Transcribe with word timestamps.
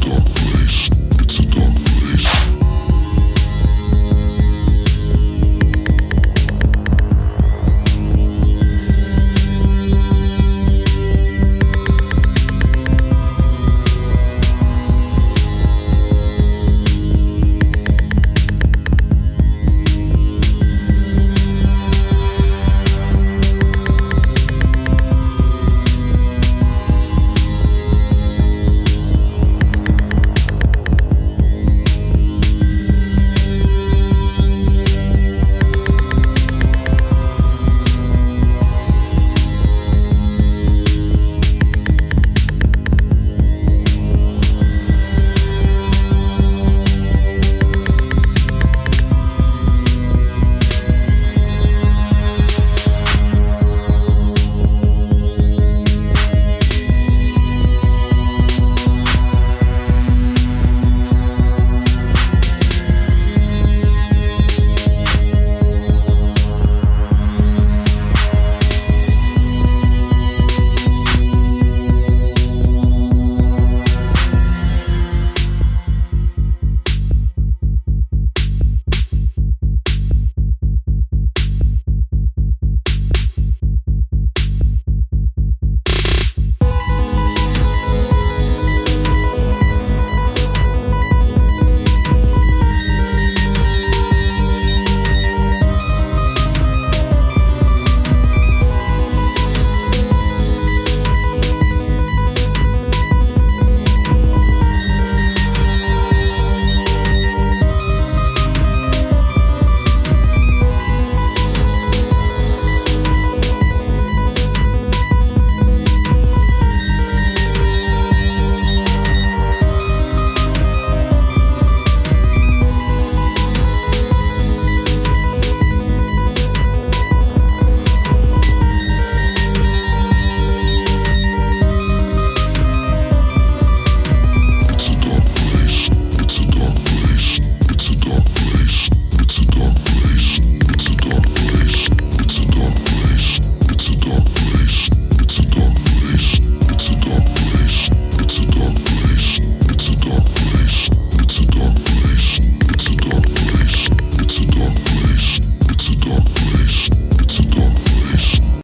Doctor. 0.00 0.39